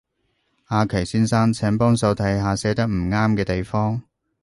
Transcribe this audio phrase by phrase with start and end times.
[0.65, 4.01] 阿祁先生，請幫手睇下寫得唔啱嘅地方